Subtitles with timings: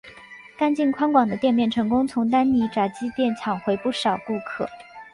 [0.57, 4.67] 干净宽广的店面成功从丹尼炸鸡店抢回不少顾客。